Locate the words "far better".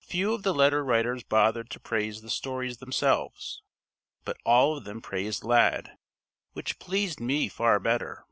7.48-8.24